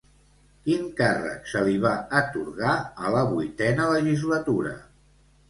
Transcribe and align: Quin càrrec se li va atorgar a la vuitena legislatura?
Quin 0.69 0.87
càrrec 1.01 1.51
se 1.51 1.61
li 1.67 1.75
va 1.83 1.91
atorgar 2.21 2.73
a 3.03 3.13
la 3.17 3.23
vuitena 3.35 3.87
legislatura? 3.93 4.75